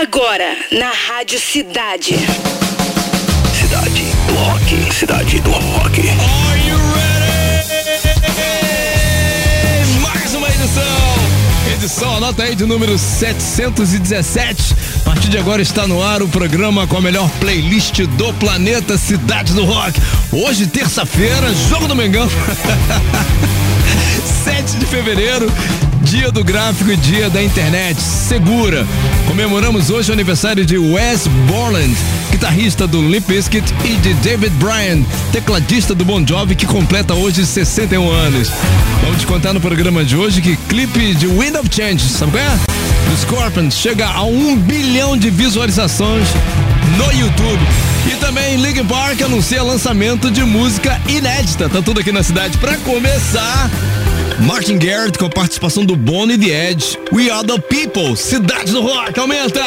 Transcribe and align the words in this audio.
Agora, 0.00 0.56
na 0.72 0.90
Rádio 0.90 1.38
Cidade. 1.38 2.14
Cidade 3.52 4.02
do 4.26 4.34
Rock. 4.34 4.94
Cidade 4.94 5.40
do 5.40 5.50
Rock. 5.50 6.00
Are 6.00 6.58
you 6.66 6.78
ready? 6.94 7.68
Mais 10.00 10.34
uma 10.34 10.48
edição. 10.48 10.82
Edição, 11.74 12.16
anota 12.16 12.44
aí 12.44 12.54
de 12.54 12.64
número 12.64 12.96
717. 12.96 14.74
A 15.02 15.04
partir 15.04 15.28
de 15.28 15.36
agora 15.36 15.60
está 15.60 15.86
no 15.86 16.02
ar 16.02 16.22
o 16.22 16.28
programa 16.28 16.86
com 16.86 16.96
a 16.96 17.02
melhor 17.02 17.28
playlist 17.38 18.00
do 18.00 18.32
planeta 18.34 18.96
Cidade 18.96 19.52
do 19.52 19.66
Rock. 19.66 20.00
Hoje, 20.32 20.66
terça-feira, 20.66 21.52
jogo 21.68 21.86
do 21.86 21.94
Mengão. 21.94 22.26
7 24.44 24.78
de 24.78 24.86
fevereiro, 24.86 25.52
dia 26.10 26.32
do 26.32 26.42
gráfico 26.42 26.90
e 26.90 26.96
dia 26.96 27.30
da 27.30 27.40
internet. 27.40 28.02
Segura. 28.02 28.84
Comemoramos 29.28 29.90
hoje 29.90 30.10
o 30.10 30.12
aniversário 30.12 30.66
de 30.66 30.76
Wes 30.76 31.28
Borland, 31.46 31.96
guitarrista 32.32 32.84
do 32.84 33.00
Limp 33.00 33.28
Bizkit 33.28 33.72
e 33.84 33.94
de 33.98 34.12
David 34.14 34.52
Bryan, 34.56 35.04
tecladista 35.30 35.94
do 35.94 36.04
Bon 36.04 36.26
Jovi 36.26 36.56
que 36.56 36.66
completa 36.66 37.14
hoje 37.14 37.46
61 37.46 38.10
anos. 38.10 38.50
Vamos 39.02 39.20
te 39.20 39.26
contar 39.26 39.52
no 39.52 39.60
programa 39.60 40.04
de 40.04 40.16
hoje 40.16 40.42
que 40.42 40.56
clipe 40.56 41.14
de 41.14 41.28
Wind 41.28 41.54
of 41.54 41.68
Change, 41.70 42.00
sabe 42.08 42.32
qual 42.32 42.42
é? 42.42 42.58
Do 43.08 43.16
Scorpions 43.16 43.76
chega 43.76 44.08
a 44.08 44.24
um 44.24 44.56
bilhão 44.56 45.16
de 45.16 45.30
visualizações 45.30 46.26
no 46.96 47.12
YouTube. 47.12 47.62
E 48.12 48.16
também 48.16 48.56
Linkin 48.56 48.84
Park 48.84 49.22
anuncia 49.22 49.62
lançamento 49.62 50.28
de 50.28 50.42
música 50.42 51.00
inédita. 51.06 51.68
Tá 51.68 51.80
tudo 51.80 52.00
aqui 52.00 52.10
na 52.10 52.24
cidade 52.24 52.58
para 52.58 52.76
começar. 52.78 53.70
Martin 54.40 54.78
Garrett 54.78 55.18
com 55.18 55.26
a 55.26 55.30
participação 55.30 55.84
do 55.84 55.96
Bonnie 55.96 56.38
The 56.38 56.50
Edge. 56.50 56.98
We 57.12 57.30
Are 57.30 57.46
The 57.46 57.60
People, 57.60 58.16
Cidade 58.16 58.72
do 58.72 58.82
Rock, 58.82 59.18
aumenta! 59.18 59.60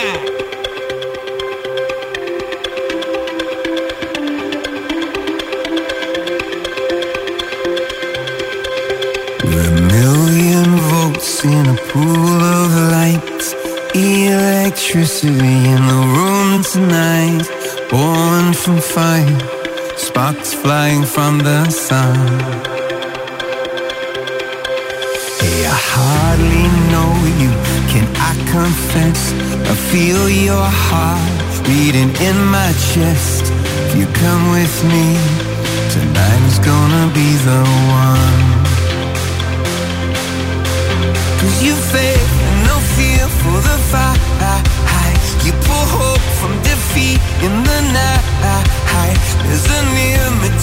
In 11.46 11.68
a 11.68 11.76
pool 11.92 12.42
of 12.42 12.72
light. 12.92 13.94
Electricity 13.94 15.28
in 15.28 15.82
the 15.88 16.02
room 16.16 16.64
tonight. 16.64 17.44
Born 17.90 18.54
from 18.54 18.80
fire, 18.80 19.40
sparks 19.98 20.54
flying 20.54 21.04
from 21.04 21.40
the 21.40 21.70
sun. 21.70 22.73
I 28.34 28.36
confess? 28.50 29.22
I 29.72 29.76
feel 29.92 30.28
your 30.30 30.68
heart 30.88 31.66
beating 31.68 32.10
in 32.28 32.38
my 32.58 32.72
chest. 32.90 33.44
If 33.86 33.92
you 34.00 34.08
come 34.24 34.44
with 34.58 34.76
me, 34.94 35.08
tonight 35.94 36.42
is 36.50 36.60
gonna 36.72 37.06
be 37.14 37.30
the 37.48 37.62
one. 38.06 38.44
Cause 41.40 41.58
you 41.62 41.76
faith 41.94 42.34
and 42.48 42.60
no 42.70 42.78
fear 42.96 43.24
for 43.42 43.58
the 43.70 43.78
fight. 43.92 44.22
You 45.46 45.52
pull 45.68 45.86
hope 46.00 46.26
from 46.40 46.54
defeat 46.64 47.20
in 47.46 47.54
the 47.70 47.80
night. 48.00 49.26
There's 49.44 49.68
an 49.80 49.88
image 50.18 50.63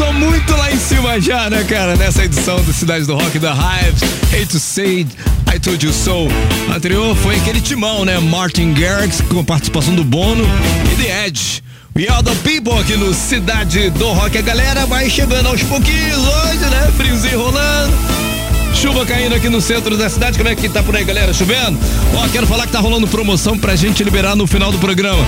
som 0.00 0.14
muito 0.14 0.56
lá 0.56 0.72
em 0.72 0.78
cima 0.78 1.20
já, 1.20 1.50
né, 1.50 1.62
cara? 1.64 1.94
Nessa 1.94 2.24
edição 2.24 2.58
do 2.62 2.72
Cidade 2.72 3.04
do 3.04 3.14
Rock 3.14 3.38
da 3.38 3.52
Hives. 3.52 4.02
Hate 4.32 4.46
to 4.46 4.58
say 4.58 5.06
I 5.54 5.58
told 5.58 5.84
you 5.84 5.92
so. 5.92 6.26
A 6.70 6.76
anterior 6.76 7.14
foi 7.16 7.36
aquele 7.36 7.60
timão, 7.60 8.02
né? 8.06 8.18
Martin 8.18 8.72
Garrix 8.72 9.20
com 9.20 9.44
participação 9.44 9.94
do 9.94 10.02
Bono 10.02 10.42
e 10.90 11.02
The 11.02 11.26
Edge. 11.26 11.62
We 11.94 12.08
are 12.08 12.22
the 12.22 12.34
people 12.36 12.72
aqui 12.80 12.96
no 12.96 13.12
Cidade 13.12 13.90
do 13.90 14.10
Rock. 14.12 14.38
A 14.38 14.42
galera 14.42 14.86
vai 14.86 15.10
chegando 15.10 15.48
aos 15.48 15.62
pouquinhos 15.64 16.16
hoje, 16.16 16.64
né? 16.70 16.92
Friozinho 16.96 17.38
rolando. 17.38 18.29
Chuva 18.74 19.04
caindo 19.04 19.34
aqui 19.34 19.48
no 19.48 19.60
centro 19.60 19.96
da 19.96 20.08
cidade. 20.08 20.38
Como 20.38 20.48
é 20.48 20.54
que 20.54 20.68
tá 20.68 20.82
por 20.82 20.96
aí, 20.96 21.04
galera? 21.04 21.32
Chovendo? 21.32 21.78
Ó, 22.14 22.28
quero 22.28 22.46
falar 22.46 22.66
que 22.66 22.72
tá 22.72 22.80
rolando 22.80 23.06
promoção 23.06 23.58
pra 23.58 23.76
gente 23.76 24.02
liberar 24.02 24.34
no 24.34 24.46
final 24.46 24.72
do 24.72 24.78
programa. 24.78 25.22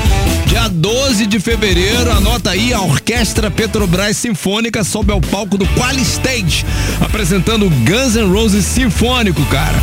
Dia 0.46 0.68
12 0.68 1.26
de 1.26 1.40
fevereiro, 1.40 2.10
anota 2.10 2.50
aí, 2.50 2.72
a 2.72 2.80
Orquestra 2.80 3.50
Petrobras 3.50 4.16
Sinfônica 4.16 4.84
sobe 4.84 5.12
ao 5.12 5.20
palco 5.20 5.56
do 5.56 5.66
Quali 5.68 6.02
Stage, 6.02 6.64
apresentando 7.00 7.70
Guns 7.70 8.16
N' 8.16 8.30
Roses 8.32 8.64
Sinfônico, 8.64 9.44
cara. 9.46 9.78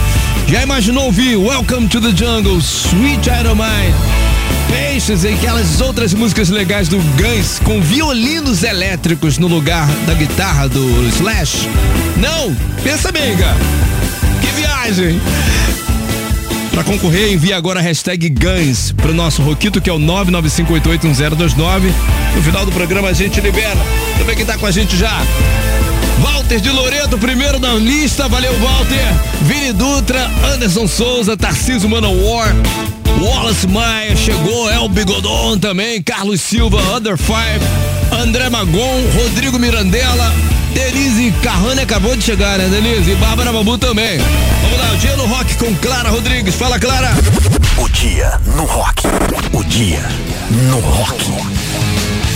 Já 0.47 0.63
imaginou 0.63 1.05
ouvir 1.05 1.35
Welcome 1.37 1.87
to 1.87 1.99
the 1.99 2.15
Jungle, 2.15 2.59
Sweet 2.59 3.23
Child 3.23 3.49
of 3.49 4.28
Peixes 4.99 5.23
e 5.23 5.29
aquelas 5.29 5.79
outras 5.79 6.13
músicas 6.13 6.49
legais 6.49 6.89
do 6.89 6.97
Guns 6.97 7.57
com 7.63 7.79
violinos 7.79 8.63
elétricos 8.63 9.37
no 9.37 9.47
lugar 9.47 9.87
da 10.05 10.13
guitarra 10.13 10.67
do 10.67 11.07
Slash? 11.07 11.69
Não! 12.17 12.53
Pensa 12.83 13.09
cara. 13.09 13.55
Que 14.41 14.47
viagem! 14.47 15.21
Para 16.71 16.83
concorrer, 16.83 17.31
envie 17.31 17.53
agora 17.53 17.79
a 17.79 17.81
hashtag 17.81 18.27
Guns 18.27 18.91
pro 18.91 19.13
nosso 19.13 19.41
Roquito, 19.41 19.79
que 19.79 19.89
é 19.89 19.93
o 19.93 19.99
995881029. 19.99 21.93
No 22.35 22.43
final 22.43 22.65
do 22.65 22.71
programa 22.73 23.07
a 23.07 23.13
gente 23.13 23.39
libera. 23.39 23.79
Ver 24.25 24.35
quem 24.35 24.45
tá 24.45 24.57
com 24.57 24.65
a 24.65 24.71
gente 24.71 24.97
já. 24.97 25.17
Walter 26.21 26.59
de 26.59 26.69
Loreto, 26.71 27.17
primeiro 27.17 27.57
na 27.57 27.73
lista. 27.75 28.27
Valeu, 28.27 28.53
Walter. 28.59 29.07
Vini 29.43 29.71
Dutra, 29.71 30.29
Anderson 30.53 30.87
Souza, 30.87 31.37
Tarcísio 31.37 31.87
Manowar, 31.89 32.53
Wallace 33.21 33.67
Maia 33.67 34.15
chegou, 34.15 34.69
El 34.69 34.87
Bigodon 34.89 35.57
também, 35.57 36.01
Carlos 36.01 36.41
Silva, 36.41 36.77
Other 36.95 37.17
Five, 37.17 37.59
André 38.21 38.49
Magon, 38.49 39.01
Rodrigo 39.15 39.59
Mirandela, 39.59 40.33
Denise 40.73 41.31
Carrane 41.41 41.81
acabou 41.81 42.15
de 42.15 42.23
chegar, 42.23 42.57
né, 42.57 42.67
Denise? 42.69 43.11
E 43.11 43.15
Bárbara 43.15 43.51
Babu 43.51 43.77
também. 43.77 44.19
Vamos 44.61 44.79
lá, 44.79 44.93
o 44.93 44.97
dia 44.97 45.15
no 45.15 45.25
rock 45.25 45.55
com 45.55 45.75
Clara 45.75 46.09
Rodrigues. 46.09 46.55
Fala, 46.55 46.79
Clara. 46.79 47.09
O 47.77 47.89
dia 47.89 48.39
no 48.55 48.65
rock. 48.65 49.03
O 49.53 49.63
dia 49.63 50.03
no 50.51 50.79
rock. 50.79 51.58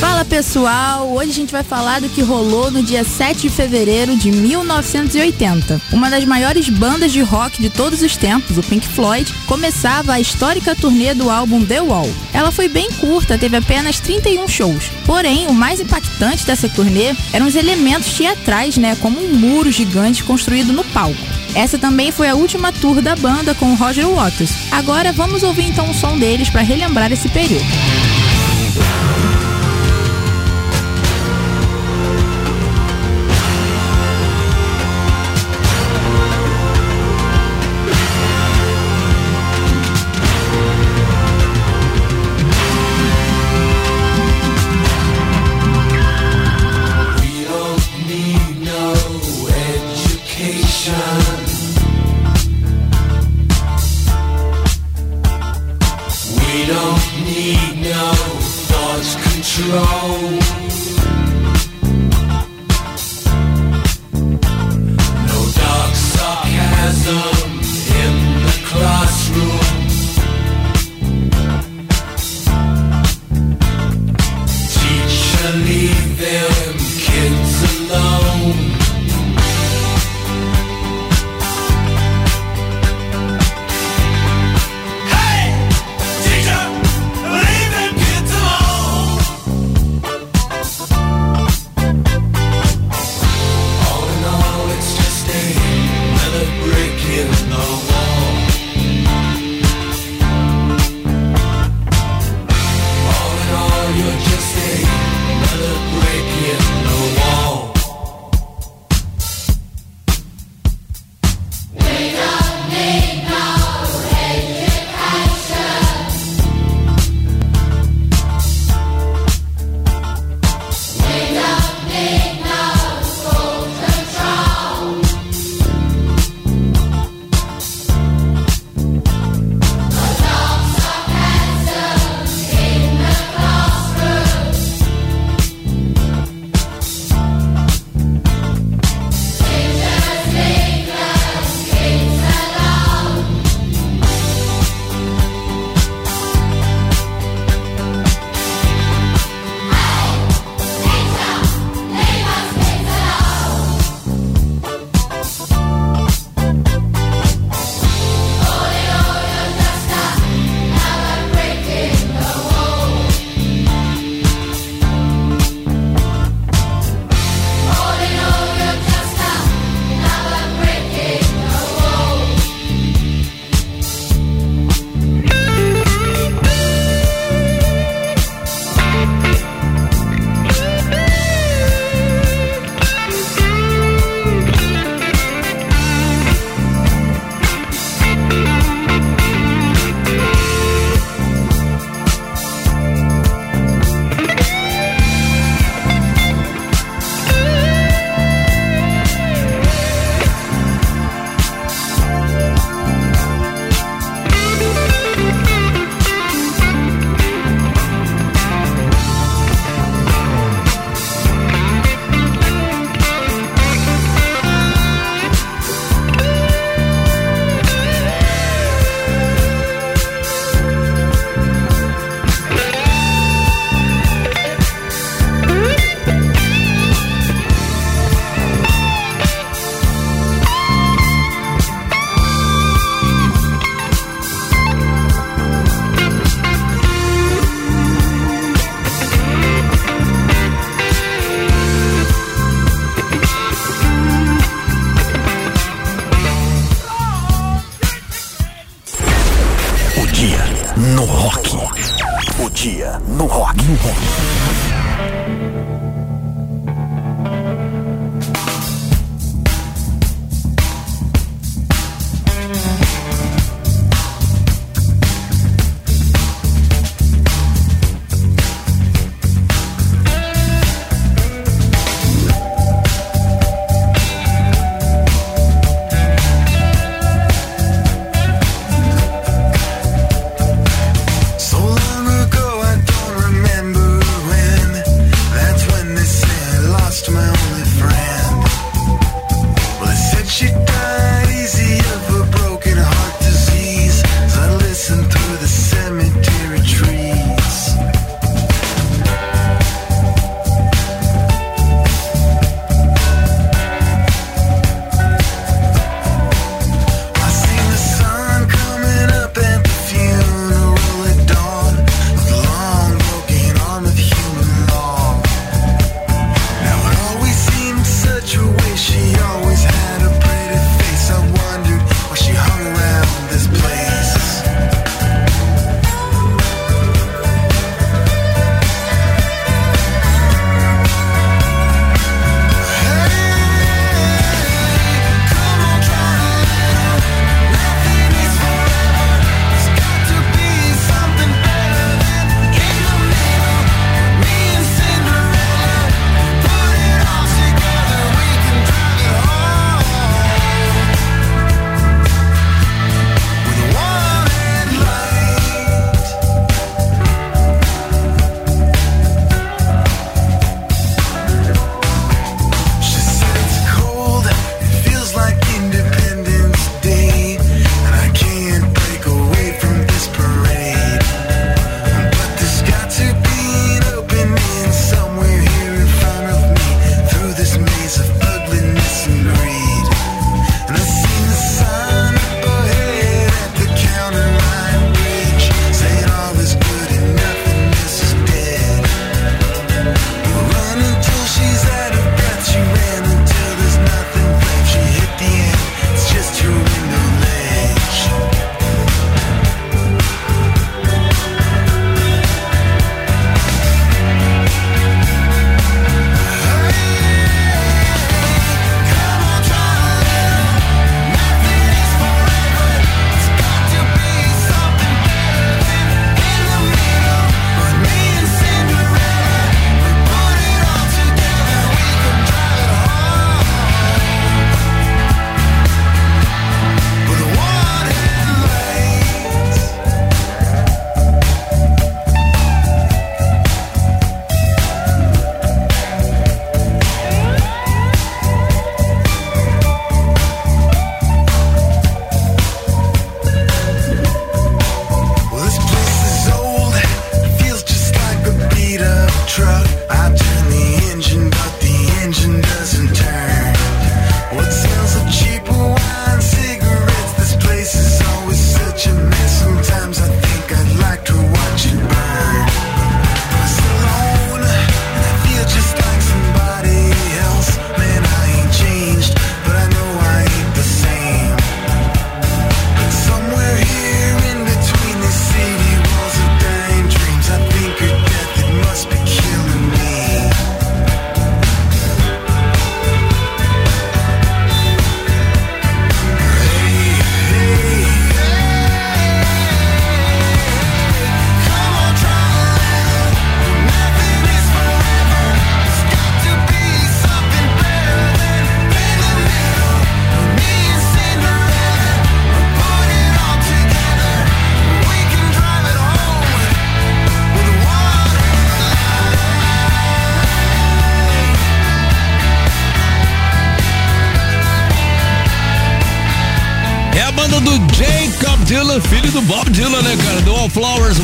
Fala 0.04 0.26
pessoal, 0.26 1.10
hoje 1.14 1.30
a 1.32 1.34
gente 1.34 1.52
vai 1.54 1.64
falar 1.64 2.02
do 2.02 2.10
que 2.10 2.22
rolou 2.22 2.70
no 2.70 2.84
dia 2.84 3.06
7 3.06 3.44
de 3.44 3.50
fevereiro 3.50 4.18
de 4.18 4.34
1980. 4.34 5.82
Uma 5.94 6.10
das 6.10 6.26
maiores 6.26 6.68
bandas 6.68 7.14
de 7.14 7.22
rock 7.22 7.62
de 7.62 7.70
todos 7.70 8.02
os 8.02 8.18
tempos, 8.18 8.58
o 8.58 8.64
Pink 8.64 8.86
Floyd, 8.86 9.34
começava 9.48 10.12
a 10.12 10.20
histórica 10.20 10.76
turnê 10.76 11.14
do 11.14 11.30
álbum 11.30 11.64
The 11.64 11.82
Wall. 11.82 12.14
Ela 12.34 12.52
foi 12.52 12.68
bem 12.68 12.92
curta, 12.92 13.38
teve 13.38 13.56
apenas 13.56 14.02
31 14.02 14.46
shows. 14.46 14.92
Porém, 15.06 15.48
o 15.48 15.54
mais 15.54 15.80
impactante 15.80 16.46
dessa 16.46 16.68
turnê 16.68 17.16
eram 17.32 17.48
os 17.48 17.56
elementos 17.56 18.12
teatrais, 18.12 18.76
né, 18.76 18.98
como 18.98 19.24
um 19.24 19.34
muro 19.34 19.72
gigante 19.72 20.22
construído 20.22 20.74
no 20.74 20.84
palco. 20.84 21.16
Essa 21.56 21.78
também 21.78 22.12
foi 22.12 22.28
a 22.28 22.36
última 22.36 22.74
tour 22.74 23.02
da 23.02 23.16
banda 23.16 23.56
com 23.56 23.74
Roger 23.76 24.10
Waters. 24.10 24.52
Agora 24.70 25.14
vamos 25.14 25.44
ouvir 25.44 25.64
então 25.64 25.90
o 25.90 25.94
som 25.94 26.18
deles 26.18 26.50
para 26.50 26.62
relembrar 26.62 27.10
esse 27.10 27.30
período. 27.30 28.03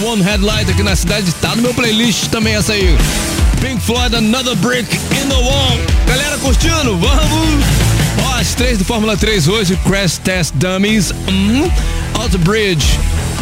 One 0.09 0.23
Headlight 0.23 0.71
aqui 0.71 0.81
na 0.81 0.95
cidade. 0.95 1.31
Tá 1.33 1.55
no 1.55 1.61
meu 1.61 1.71
playlist 1.71 2.29
também 2.29 2.55
essa 2.55 2.73
aí. 2.73 2.97
Pink 3.61 3.79
Floyd, 3.79 4.15
Another 4.15 4.55
Brick 4.55 4.95
in 4.95 5.29
the 5.29 5.35
Wall. 5.35 5.77
Galera 6.07 6.35
curtindo? 6.39 6.97
Vamos! 6.97 7.65
Ó, 8.25 8.39
as 8.39 8.55
três 8.55 8.79
do 8.79 8.85
Fórmula 8.85 9.15
3 9.15 9.47
hoje, 9.47 9.77
Crash 9.87 10.17
Test 10.17 10.55
Dummies, 10.55 11.11
hum, 11.27 11.69
Out 12.15 12.35
Bridge, 12.39 12.87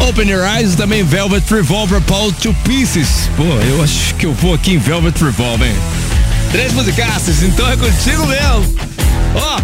Open 0.09 0.27
Your 0.29 0.45
Eyes 0.45 0.75
também 0.75 1.03
Velvet 1.03 1.49
Revolver 1.49 2.01
Paul 2.01 2.33
Two 2.33 2.53
Pieces. 2.65 3.29
Pô, 3.37 3.43
eu 3.43 3.81
acho 3.81 4.13
que 4.15 4.25
eu 4.25 4.33
vou 4.33 4.53
aqui 4.53 4.73
em 4.73 4.77
Velvet 4.77 5.17
Revolver, 5.23 5.69
hein? 5.69 5.75
Três 6.51 6.73
musicaças, 6.73 7.43
então 7.43 7.65
é 7.71 7.77
contigo 7.77 8.25
mesmo. 8.25 8.75
Ó, 9.35 9.61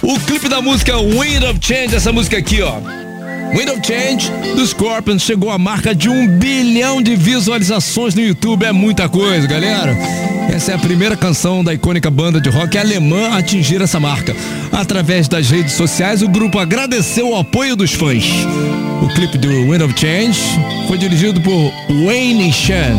o 0.00 0.18
clipe 0.20 0.48
da 0.48 0.62
música 0.62 0.96
Wind 0.96 1.42
of 1.42 1.58
Change, 1.60 1.94
essa 1.94 2.10
música 2.10 2.38
aqui, 2.38 2.62
ó. 2.62 2.97
Wind 3.54 3.70
of 3.70 3.80
Change 3.84 4.30
do 4.54 4.66
Scorpions 4.66 5.22
chegou 5.22 5.50
à 5.50 5.58
marca 5.58 5.94
de 5.94 6.08
um 6.08 6.26
bilhão 6.26 7.02
de 7.02 7.16
visualizações 7.16 8.14
no 8.14 8.20
YouTube. 8.20 8.64
É 8.64 8.72
muita 8.72 9.08
coisa, 9.08 9.46
galera. 9.46 9.96
Essa 10.52 10.72
é 10.72 10.74
a 10.74 10.78
primeira 10.78 11.16
canção 11.16 11.62
da 11.62 11.72
icônica 11.74 12.10
banda 12.10 12.40
de 12.40 12.48
rock 12.48 12.76
alemã 12.76 13.28
a 13.30 13.38
atingir 13.38 13.80
essa 13.80 14.00
marca. 14.00 14.34
Através 14.72 15.28
das 15.28 15.50
redes 15.50 15.74
sociais, 15.74 16.22
o 16.22 16.28
grupo 16.28 16.58
agradeceu 16.58 17.30
o 17.30 17.36
apoio 17.36 17.76
dos 17.76 17.92
fãs. 17.92 18.24
O 19.02 19.08
clipe 19.14 19.38
do 19.38 19.48
Wind 19.70 19.82
of 19.82 19.94
Change 19.98 20.40
foi 20.86 20.98
dirigido 20.98 21.40
por 21.40 21.72
Wayne 22.06 22.52
Shan 22.52 22.96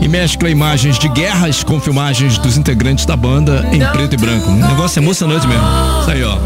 e 0.00 0.08
mescla 0.08 0.50
imagens 0.50 0.98
de 0.98 1.08
guerras 1.08 1.62
com 1.62 1.80
filmagens 1.80 2.38
dos 2.38 2.56
integrantes 2.56 3.06
da 3.06 3.16
banda 3.16 3.68
em 3.72 3.80
preto 3.92 4.14
e 4.14 4.16
branco. 4.16 4.50
Um 4.50 4.56
negócio 4.56 5.00
emocionante 5.00 5.46
mesmo. 5.46 5.64
Isso 6.00 6.10
aí, 6.10 6.22
ó. 6.24 6.38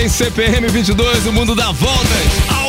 Tem 0.00 0.08
CPM 0.08 0.66
22, 0.68 1.26
o 1.26 1.32
mundo 1.32 1.54
dá 1.54 1.72
voltas. 1.72 2.59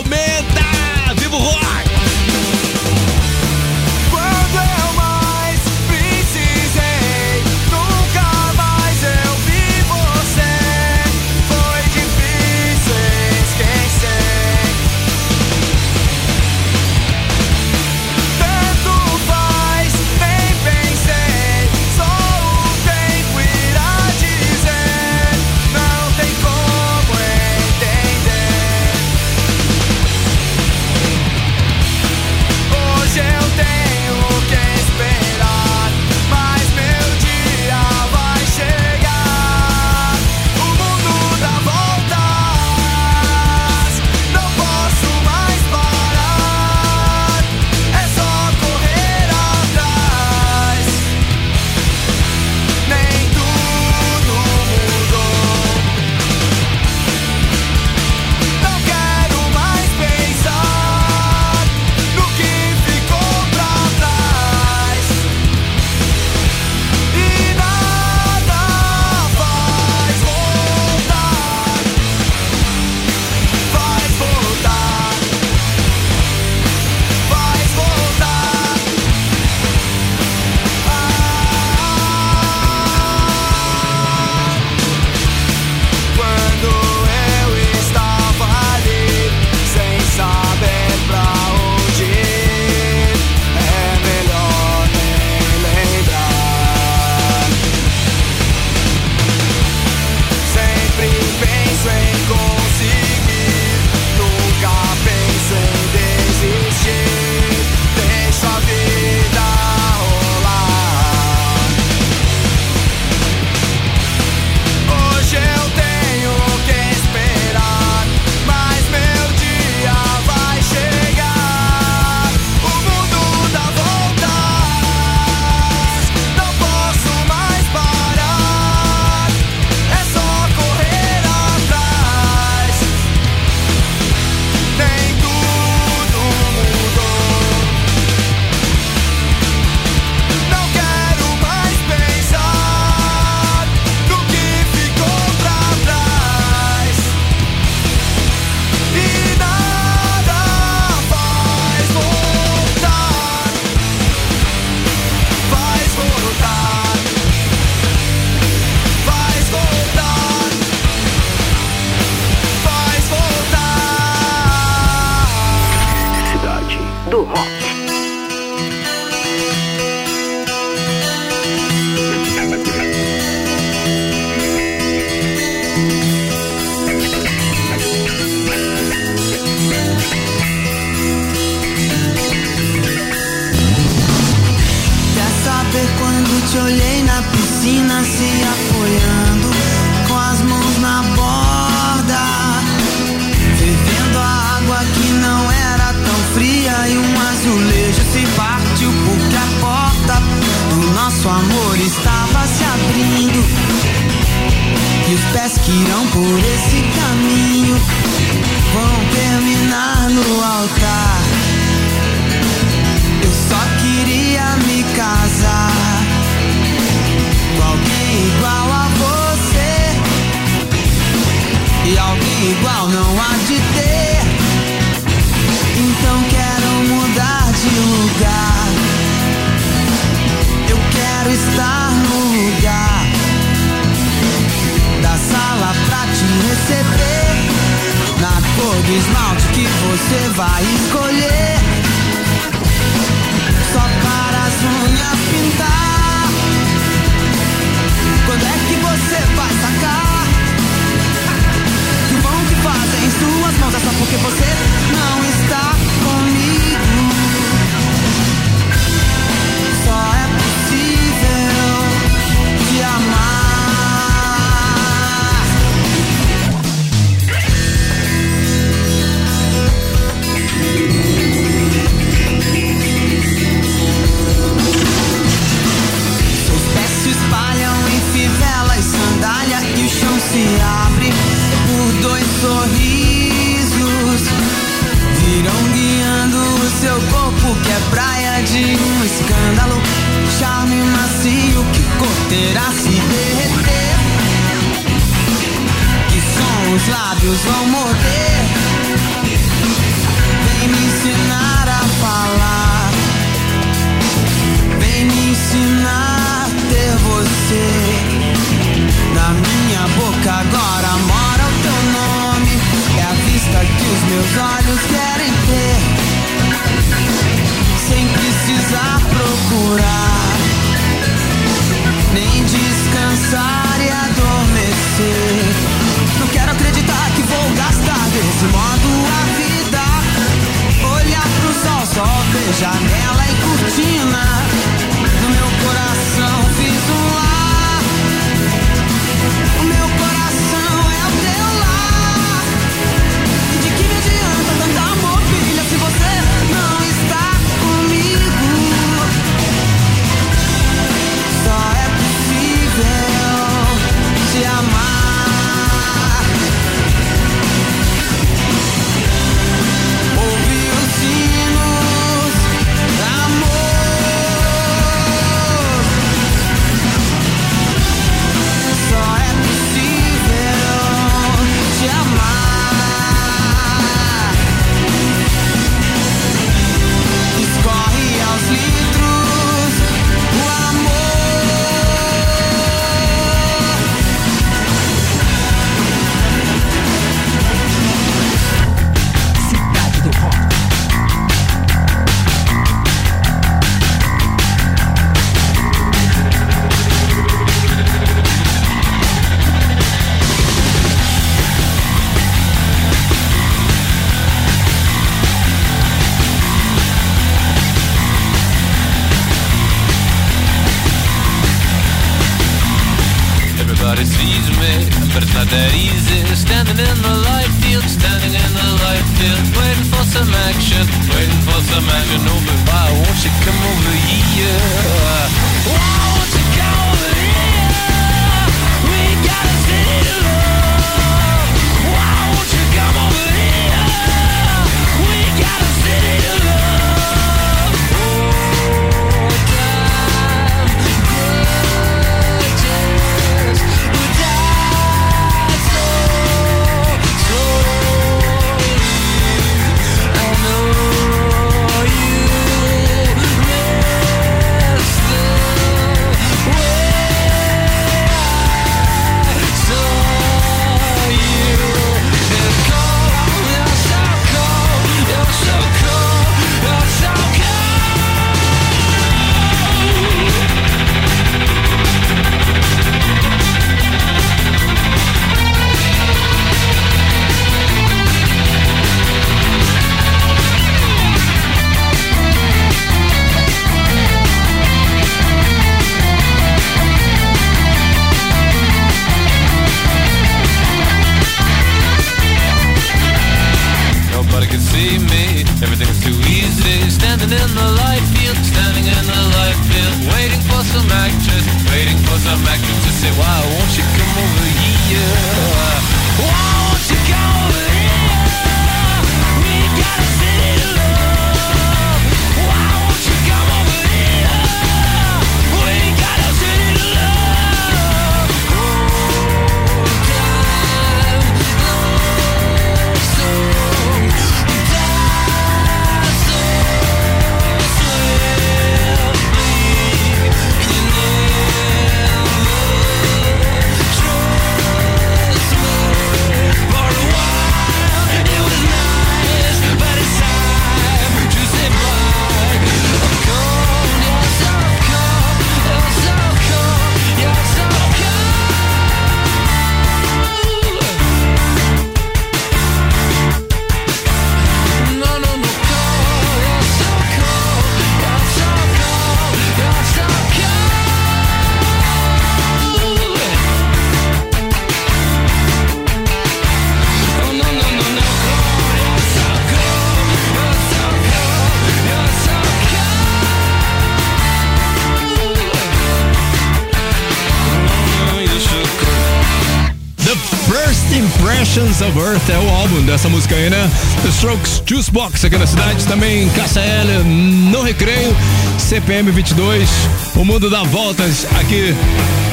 Of 581.92 582.00
Earth 582.00 582.30
é 582.30 582.38
o 582.38 582.50
álbum 582.50 582.82
dessa 582.84 583.10
música 583.10 583.36
aí, 583.36 583.50
né? 583.50 583.70
The 584.04 584.10
Strokes 584.10 584.64
Juicebox 584.66 585.26
aqui 585.26 585.38
na 585.38 585.48
cidade, 585.48 585.86
também 585.86 586.30
KCL 586.30 587.04
no 587.04 587.62
Recreio, 587.62 588.16
CPM 588.58 589.12
22. 589.12 589.70
O 590.16 590.24
mundo 590.24 590.50
dá 590.50 590.64
voltas 590.64 591.26
aqui 591.40 591.76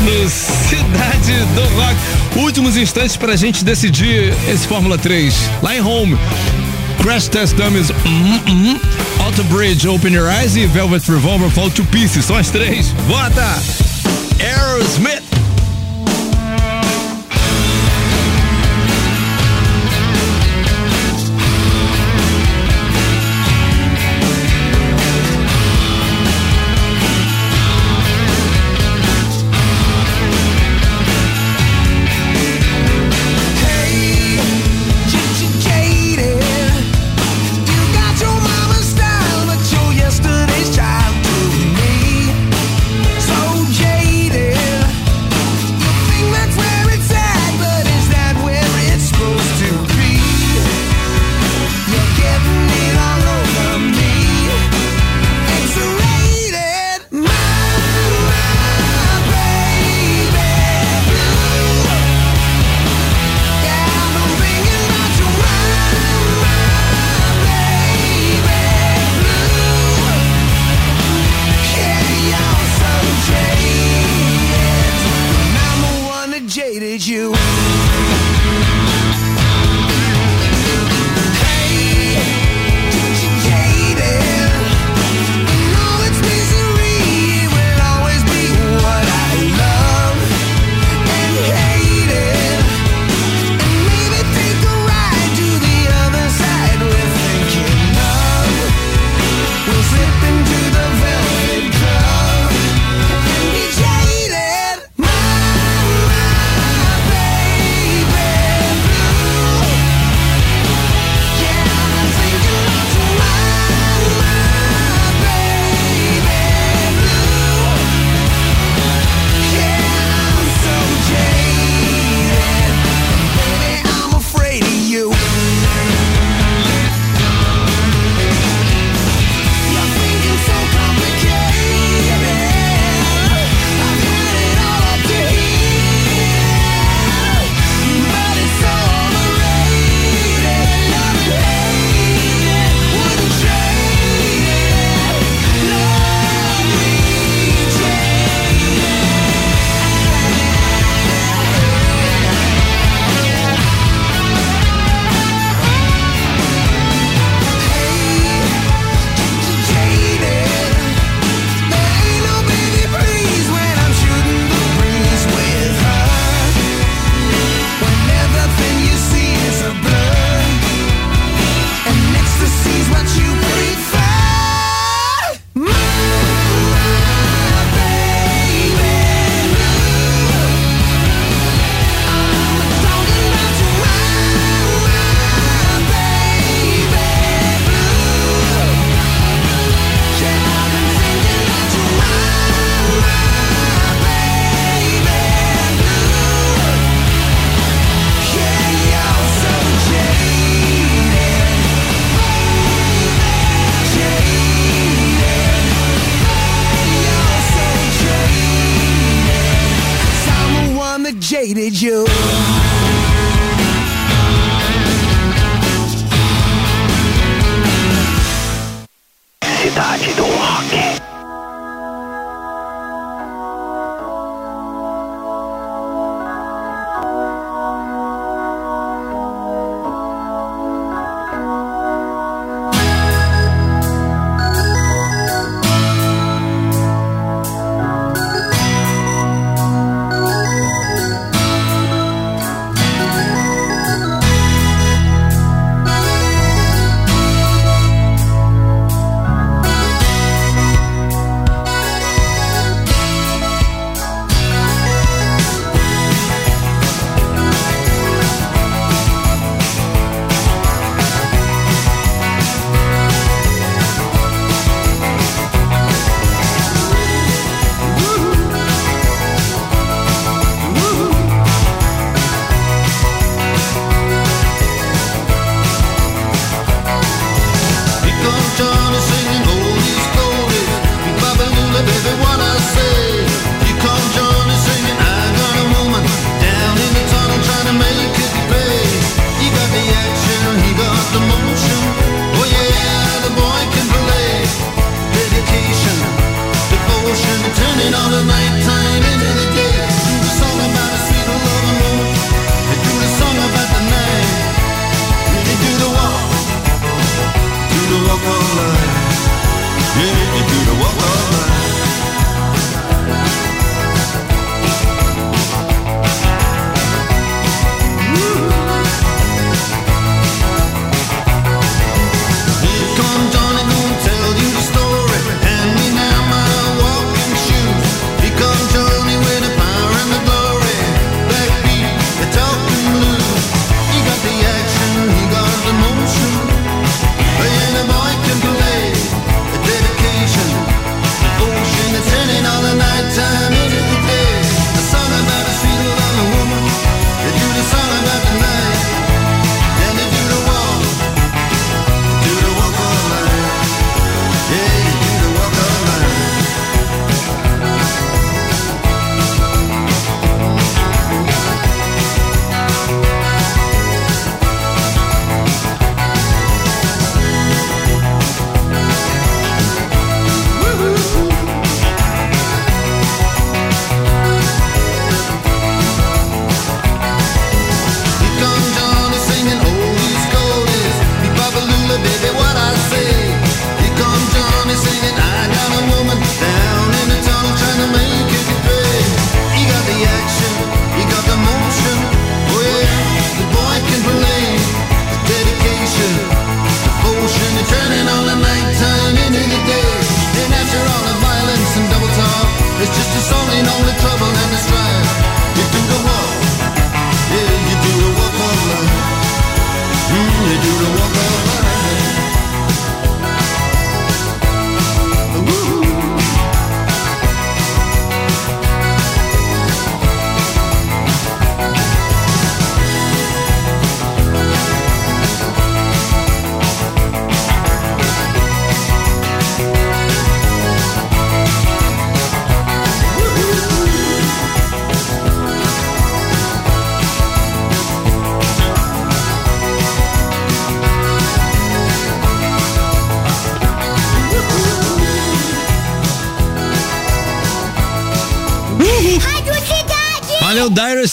no 0.01 0.29
Cidade 0.29 1.33
do 1.55 1.63
Rock. 1.77 1.97
Últimos 2.37 2.77
instantes 2.77 3.17
pra 3.17 3.37
gente 3.37 3.65
decidir 3.65 4.35
esse 4.49 4.67
Fórmula 4.67 4.99
3 4.99 5.35
lá 5.63 5.75
em 5.75 5.81
Home. 5.81 6.19
Crash 7.03 7.29
Test 7.29 7.55
Dummies, 7.55 7.91
mm, 7.91 8.51
mm, 8.51 8.81
Auto 9.21 9.43
Bridge, 9.45 9.89
Open 9.89 10.13
Your 10.13 10.31
Eyes 10.31 10.57
e 10.57 10.67
Velvet 10.67 11.09
Revolver 11.11 11.51
Fall 11.51 11.71
to 11.71 11.85
Pieces. 11.85 12.25
São 12.25 12.37
as 12.37 12.51
três. 12.51 12.89
Bota! 13.09 13.59
Aerosmith! 14.41 15.28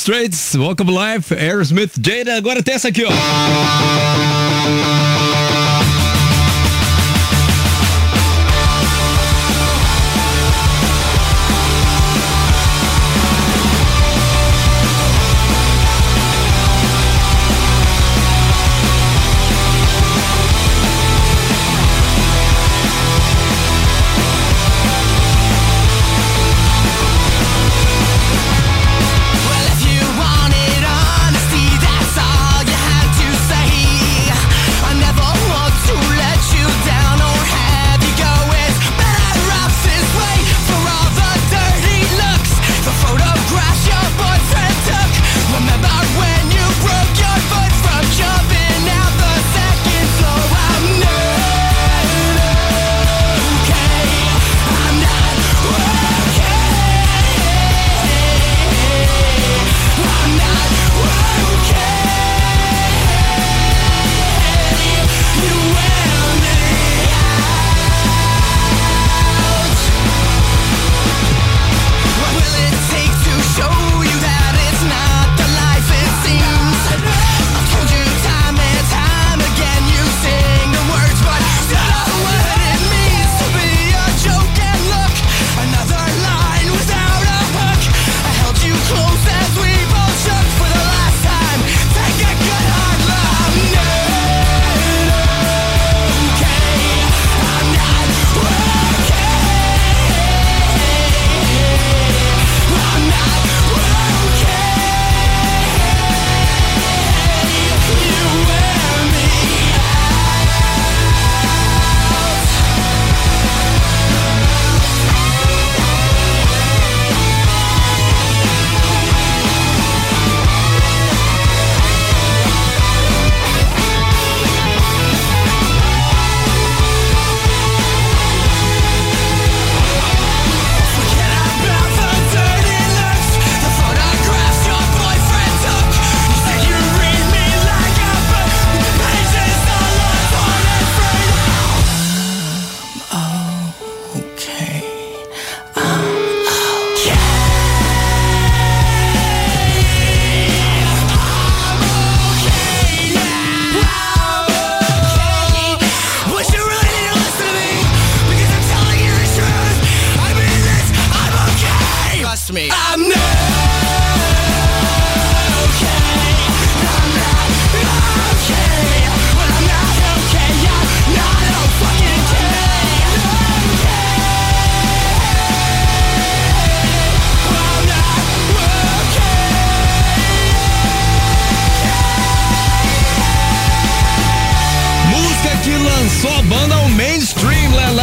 Straits, 0.06 0.56
Walk 0.56 0.82
of 0.82 0.88
Life, 0.88 1.34
Aerosmith, 1.34 1.98
Jada. 2.00 2.38
Agora 2.38 2.62
tem 2.62 2.76
essa 2.76 2.90
aqui, 2.90 3.04
ó. 3.04 3.10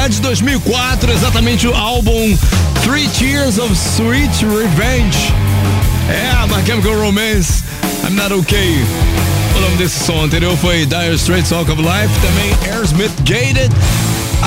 De 0.09 0.21
2004, 0.21 1.13
exatamente 1.13 1.69
o 1.69 1.75
álbum 1.75 2.37
Three 2.83 3.09
Tears 3.09 3.59
of 3.59 3.73
Sweet 3.73 4.45
Revenge. 4.45 5.33
É, 6.09 6.47
My 6.47 6.67
Chemical 6.67 7.01
Romance, 7.01 7.63
I'm 8.05 8.15
Not 8.15 8.33
Okay. 8.33 8.85
O 9.57 9.61
nome 9.61 9.77
desse 9.77 10.05
som 10.05 10.25
anterior 10.25 10.57
foi 10.57 10.87
Dire 10.87 11.15
Straits 11.15 11.53
Walk 11.53 11.71
of 11.71 11.81
Life, 11.81 12.13
também 12.21 12.73
Aerosmith 12.73 13.13
Jaded. 13.25 13.71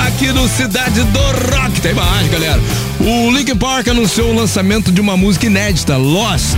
Aqui 0.07 0.27
no 0.33 0.47
Cidade 0.49 1.01
do 1.03 1.19
Rock, 1.19 1.79
tem 1.79 1.93
mais, 1.93 2.27
galera. 2.29 2.59
O 2.99 3.31
Linkin 3.31 3.55
Park 3.55 3.87
anunciou 3.87 4.31
o 4.31 4.35
lançamento 4.35 4.91
de 4.91 4.99
uma 4.99 5.15
música 5.15 5.45
inédita, 5.45 5.95
Lost. 5.95 6.57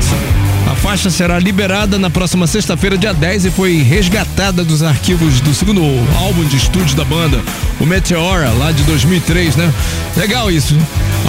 A 0.78 0.80
faixa 0.80 1.10
será 1.10 1.40
liberada 1.40 1.98
na 1.98 2.10
próxima 2.10 2.46
sexta-feira, 2.46 2.98
dia 2.98 3.14
10, 3.14 3.46
e 3.46 3.52
foi 3.52 3.82
resgatada 3.82 4.64
dos 4.64 4.84
arquivos 4.84 5.42
do 5.42 5.54
segundo 5.54 5.82
álbum 6.16 6.46
de 6.46 6.56
estúdio 6.56 6.96
da 6.96 7.04
banda, 7.04 7.42
o 7.80 7.86
Meteora, 7.86 8.52
lá 8.52 8.72
de 8.72 8.84
2003, 8.84 9.56
né? 9.56 9.74
Legal 10.16 10.52
isso. 10.52 10.78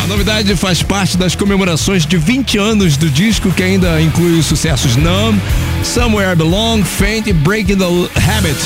A 0.05 0.07
novidade 0.07 0.55
faz 0.55 0.83
parte 0.83 1.17
das 1.17 1.35
comemorações 1.35 2.07
de 2.07 2.19
20 2.19 2.59
anos 2.59 2.97
do 2.97 3.11
disco, 3.11 3.51
que 3.51 3.63
ainda 3.63 4.01
inclui 4.01 4.39
os 4.39 4.47
sucessos 4.47 4.97
Numb, 4.97 5.41
Somewhere 5.83 6.37
Belong, 6.37 6.85
Faint 6.85 7.27
e 7.27 7.33
Breaking 7.33 7.79
the 7.79 7.85
Habit. 7.85 8.59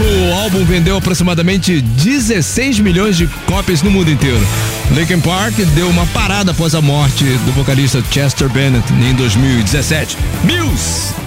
O 0.00 0.34
álbum 0.34 0.64
vendeu 0.64 0.96
aproximadamente 0.96 1.80
16 1.80 2.80
milhões 2.80 3.16
de 3.16 3.28
cópias 3.46 3.82
no 3.82 3.90
mundo 3.90 4.10
inteiro. 4.10 4.44
Linkin 4.90 5.20
Park 5.20 5.54
deu 5.74 5.88
uma 5.88 6.06
parada 6.08 6.52
após 6.52 6.74
a 6.74 6.80
morte 6.80 7.24
do 7.24 7.52
vocalista 7.52 8.02
Chester 8.10 8.48
Bennett 8.48 8.92
em 8.92 9.14
2017. 9.14 10.16
Muse! 10.44 11.23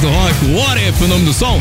Do 0.00 0.08
Rock. 0.08 0.34
What 0.52 0.78
If, 0.80 1.00
o 1.00 1.08
nome 1.08 1.24
do 1.24 1.32
som? 1.32 1.60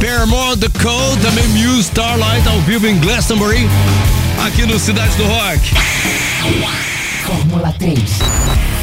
Paramore, 0.00 0.56
The 0.56 0.68
Cold, 0.82 1.20
também 1.22 1.46
Muse, 1.48 1.80
Starlight, 1.82 2.46
ao 2.48 2.58
vivo 2.60 2.86
em 2.86 2.98
Glastonbury, 2.98 3.68
aqui 4.44 4.66
no 4.66 4.78
Cidade 4.78 5.14
do 5.16 5.24
Rock. 5.24 5.60
Fórmula 7.24 7.74
3. 7.78 8.00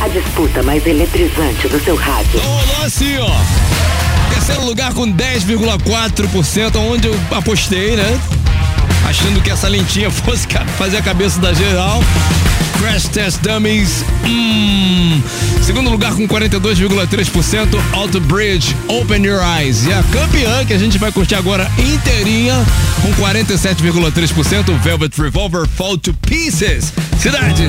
A 0.01 0.07
disputa 0.07 0.63
mais 0.63 0.85
eletrizante 0.87 1.67
do 1.67 1.83
seu 1.83 1.95
rádio. 1.95 2.39
Rolou 2.39 2.85
assim, 2.85 3.17
ó. 3.17 3.29
Terceiro 4.33 4.65
lugar 4.65 4.93
com 4.93 5.11
10,4%, 5.11 6.75
onde 6.77 7.07
eu 7.07 7.19
apostei, 7.31 7.95
né? 7.95 8.19
Achando 9.09 9.41
que 9.41 9.49
essa 9.49 9.67
lentinha 9.67 10.11
fosse 10.11 10.47
fazer 10.77 10.97
a 10.97 11.01
cabeça 11.01 11.39
da 11.39 11.51
geral. 11.51 11.99
Crash 12.79 13.07
Test 13.07 13.41
Dummies. 13.41 14.05
Hum. 14.23 15.21
Segundo 15.63 15.89
lugar 15.89 16.13
com 16.13 16.27
42,3%, 16.27 17.67
Auto 17.91 18.21
Bridge, 18.21 18.75
Open 18.87 19.25
Your 19.25 19.41
Eyes. 19.43 19.85
E 19.85 19.91
a 19.91 20.03
campeã 20.03 20.63
que 20.63 20.73
a 20.73 20.77
gente 20.77 20.99
vai 20.99 21.11
curtir 21.11 21.35
agora 21.35 21.69
inteirinha 21.77 22.55
com 23.01 23.11
47,3%, 23.21 24.79
Velvet 24.79 25.19
Revolver 25.19 25.67
Fall 25.67 25.97
to 25.97 26.13
Pieces. 26.13 26.93
Cidade. 27.19 27.67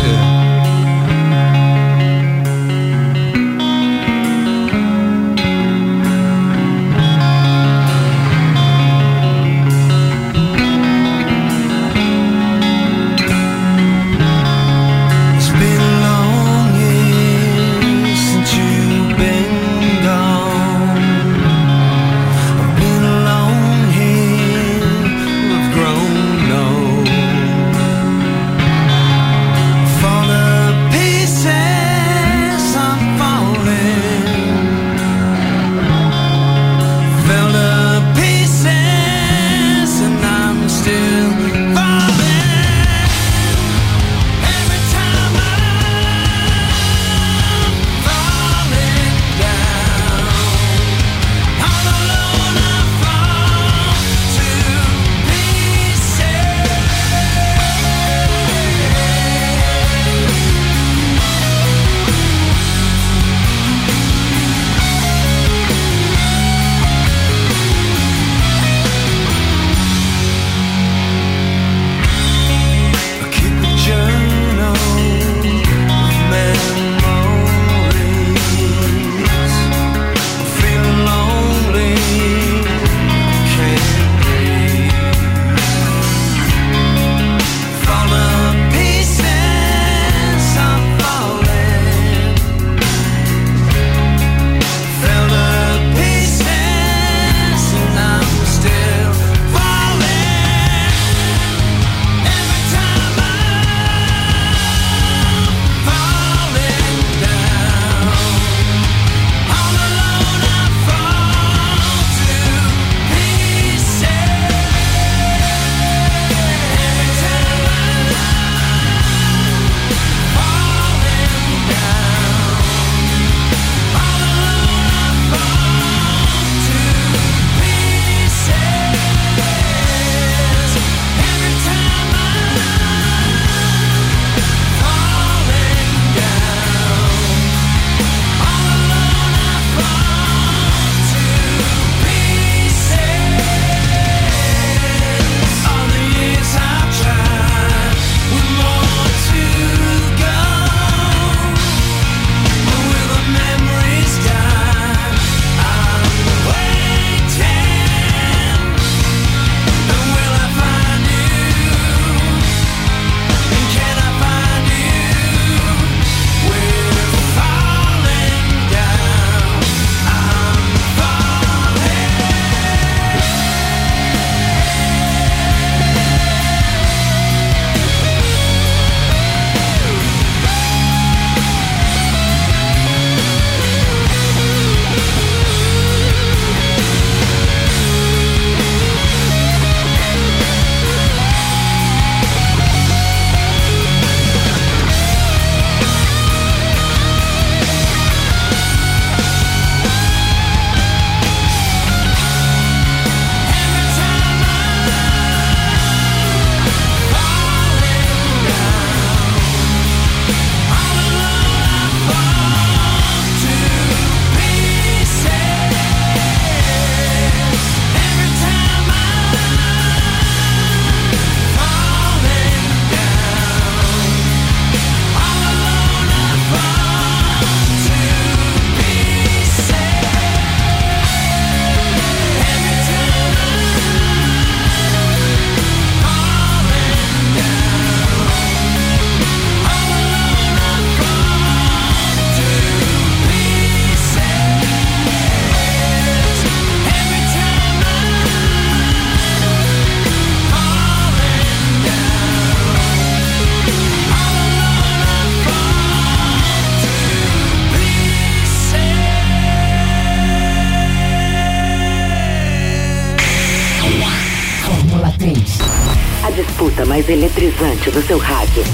Eletrizante 267.13 267.91
do 267.91 268.03
seu 268.07 268.19
rádio. 268.19 268.65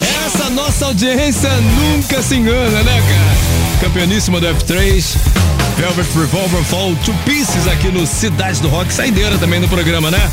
Essa 0.00 0.50
nossa 0.50 0.86
audiência 0.86 1.50
nunca 1.50 2.22
se 2.22 2.36
engana, 2.36 2.82
né, 2.82 3.02
cara? 3.02 3.80
Campeoníssima 3.80 4.40
do 4.40 4.46
F3. 4.46 5.16
Velvet 5.76 6.08
Revolver 6.18 6.64
Fall 6.64 6.96
to 7.04 7.14
Pieces 7.24 7.68
aqui 7.68 7.88
no 7.88 8.06
Cidade 8.06 8.60
do 8.60 8.68
Rock. 8.68 8.92
Saideira 8.92 9.38
também 9.38 9.60
no 9.60 9.68
programa, 9.68 10.10
né? 10.10 10.30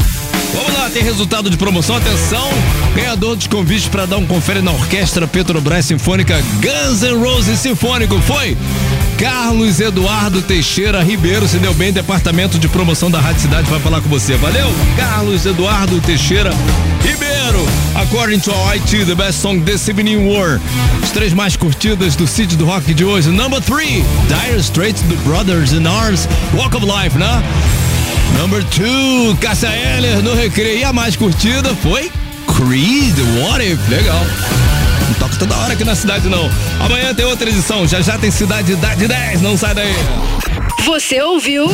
Vamos 0.55 0.73
lá, 0.73 0.89
tem 0.89 1.03
resultado 1.03 1.49
de 1.49 1.57
promoção. 1.57 1.97
Atenção, 1.97 2.49
ganhador 2.95 3.35
dos 3.35 3.45
convites 3.45 3.87
para 3.87 4.05
dar 4.05 4.17
um 4.17 4.25
confere 4.25 4.61
na 4.61 4.71
Orquestra 4.71 5.27
Petrobras 5.27 5.85
Sinfônica 5.85 6.41
Guns 6.59 7.01
N' 7.01 7.17
Roses 7.17 7.59
Sinfônico 7.59 8.19
foi 8.21 8.57
Carlos 9.17 9.79
Eduardo 9.79 10.41
Teixeira 10.41 11.01
Ribeiro. 11.03 11.47
Se 11.47 11.57
deu 11.57 11.73
bem, 11.73 11.91
departamento 11.91 12.59
de 12.59 12.67
promoção 12.67 13.09
da 13.09 13.19
Rádio 13.19 13.41
Cidade 13.41 13.69
vai 13.69 13.79
falar 13.79 14.01
com 14.01 14.09
você. 14.09 14.35
Valeu, 14.35 14.73
Carlos 14.97 15.45
Eduardo 15.45 15.99
Teixeira 16.01 16.51
Ribeiro. 17.01 17.65
According 17.95 18.39
to 18.39 18.51
IT, 18.73 19.05
the 19.05 19.15
best 19.15 19.39
song 19.39 19.61
this 19.61 19.87
evening 19.87 20.27
were 20.27 20.59
as 21.01 21.11
três 21.11 21.33
mais 21.33 21.55
curtidas 21.55 22.15
do 22.15 22.27
City 22.27 22.55
do 22.55 22.65
Rock 22.65 22.93
de 22.93 23.05
hoje. 23.05 23.29
Number 23.29 23.61
three, 23.61 24.03
Dire 24.27 24.59
Straits 24.59 25.01
do 25.03 25.15
Brothers 25.23 25.71
in 25.71 25.87
Arms, 25.87 26.27
Walk 26.53 26.75
of 26.75 26.85
Life, 26.85 27.17
né? 27.17 27.43
Number 28.37 28.63
two, 28.65 29.35
Cássia 29.39 29.69
Eller 29.69 30.21
no 30.21 30.35
Recreio. 30.35 30.79
E 30.79 30.83
a 30.83 30.91
mais 30.91 31.15
curtida 31.15 31.73
foi 31.75 32.11
Creed, 32.47 33.15
What 33.39 33.63
If. 33.63 33.79
Legal. 33.89 34.25
Toda 35.37 35.55
hora 35.57 35.73
aqui 35.73 35.83
na 35.83 35.95
cidade, 35.95 36.29
não. 36.29 36.49
Amanhã 36.79 37.13
tem 37.13 37.25
outra 37.25 37.49
edição. 37.49 37.87
Já 37.87 38.01
já 38.01 38.17
tem 38.17 38.31
Cidade 38.31 38.75
da 38.75 38.93
de 38.95 39.07
10. 39.07 39.41
Não 39.41 39.57
sai 39.57 39.73
daí. 39.73 39.93
Você 40.85 41.21
ouviu? 41.21 41.67